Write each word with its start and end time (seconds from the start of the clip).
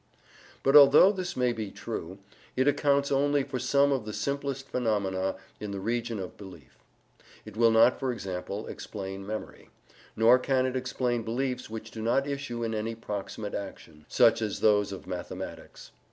But 0.63 0.75
although 0.75 1.11
this 1.11 1.37
may 1.37 1.53
be 1.53 1.69
true, 1.69 2.17
it 2.55 2.67
accounts 2.67 3.11
only 3.11 3.43
for 3.43 3.59
some 3.59 3.91
of 3.91 4.03
the 4.03 4.13
simplest 4.13 4.67
phenomena 4.67 5.35
in 5.59 5.69
the 5.69 5.79
region 5.79 6.17
of 6.17 6.37
belief. 6.37 6.79
It 7.45 7.55
will 7.55 7.69
not, 7.69 7.99
for 7.99 8.11
example, 8.11 8.65
explain 8.65 9.27
memory. 9.27 9.69
Nor 10.15 10.39
can 10.39 10.65
it 10.65 10.75
explain 10.75 11.21
beliefs 11.21 11.69
which 11.69 11.91
do 11.91 12.01
not 12.01 12.25
issue 12.25 12.63
in 12.63 12.73
any 12.73 12.95
proximate 12.95 13.53
action, 13.53 14.05
such 14.07 14.41
as 14.41 14.59
those 14.59 14.91
of 14.91 15.05
mathematics. 15.05 15.91